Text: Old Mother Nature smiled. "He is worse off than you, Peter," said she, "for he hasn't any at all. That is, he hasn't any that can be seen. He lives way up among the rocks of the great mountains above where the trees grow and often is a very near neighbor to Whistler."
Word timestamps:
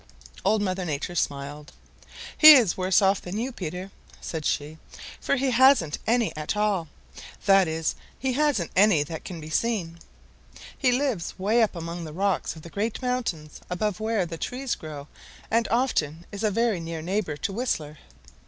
Old 0.43 0.63
Mother 0.63 0.83
Nature 0.83 1.13
smiled. 1.13 1.73
"He 2.35 2.53
is 2.55 2.75
worse 2.75 3.03
off 3.03 3.21
than 3.21 3.37
you, 3.37 3.51
Peter," 3.51 3.91
said 4.19 4.45
she, 4.45 4.79
"for 5.19 5.35
he 5.35 5.51
hasn't 5.51 5.99
any 6.07 6.35
at 6.35 6.57
all. 6.57 6.87
That 7.45 7.67
is, 7.67 7.93
he 8.17 8.33
hasn't 8.33 8.71
any 8.75 9.03
that 9.03 9.23
can 9.23 9.39
be 9.39 9.51
seen. 9.51 9.99
He 10.75 10.91
lives 10.91 11.37
way 11.37 11.61
up 11.61 11.75
among 11.75 12.03
the 12.05 12.13
rocks 12.13 12.55
of 12.55 12.63
the 12.63 12.71
great 12.71 12.99
mountains 13.03 13.61
above 13.69 13.99
where 13.99 14.25
the 14.25 14.39
trees 14.39 14.73
grow 14.73 15.07
and 15.51 15.67
often 15.67 16.25
is 16.31 16.43
a 16.43 16.49
very 16.49 16.79
near 16.79 17.03
neighbor 17.03 17.37
to 17.37 17.53
Whistler." 17.53 17.99